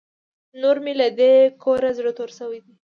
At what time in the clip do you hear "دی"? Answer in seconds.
2.65-2.73